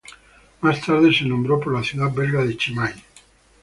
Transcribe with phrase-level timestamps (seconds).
[0.61, 2.91] Más tarde se nombró por la ciudad belga de Chimay.